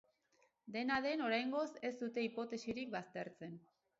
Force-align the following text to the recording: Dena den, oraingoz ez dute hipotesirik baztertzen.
Dena 0.75 0.95
den, 1.07 1.21
oraingoz 1.25 1.67
ez 1.89 1.93
dute 2.01 2.25
hipotesirik 2.27 2.91
baztertzen. 2.99 3.57